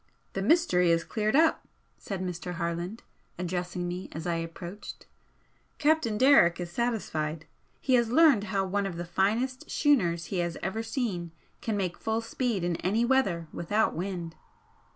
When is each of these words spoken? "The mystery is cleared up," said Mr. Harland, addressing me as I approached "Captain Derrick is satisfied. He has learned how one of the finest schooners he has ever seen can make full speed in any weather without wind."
"The 0.33 0.41
mystery 0.41 0.89
is 0.89 1.03
cleared 1.03 1.35
up," 1.35 1.67
said 1.99 2.23
Mr. 2.23 2.53
Harland, 2.55 3.03
addressing 3.37 3.87
me 3.87 4.09
as 4.13 4.25
I 4.25 4.37
approached 4.37 5.05
"Captain 5.77 6.17
Derrick 6.17 6.59
is 6.59 6.71
satisfied. 6.71 7.45
He 7.79 7.93
has 7.93 8.09
learned 8.09 8.45
how 8.45 8.65
one 8.65 8.87
of 8.87 8.97
the 8.97 9.05
finest 9.05 9.69
schooners 9.69 10.25
he 10.33 10.39
has 10.39 10.57
ever 10.63 10.81
seen 10.81 11.33
can 11.61 11.77
make 11.77 11.99
full 11.99 12.21
speed 12.21 12.63
in 12.63 12.77
any 12.77 13.05
weather 13.05 13.47
without 13.53 13.93
wind." 13.93 14.33